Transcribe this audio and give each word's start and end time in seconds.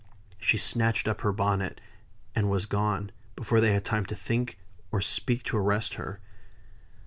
She 0.39 0.57
snatched 0.57 1.07
up 1.07 1.21
her 1.21 1.31
bonnet, 1.31 1.79
and 2.33 2.49
was 2.49 2.65
gone, 2.65 3.11
before 3.35 3.61
they 3.61 3.71
had 3.73 3.85
time 3.85 4.07
to 4.07 4.15
think 4.15 4.57
or 4.91 4.99
speak 4.99 5.43
to 5.43 5.57
arrest 5.59 5.93
her. 5.93 6.19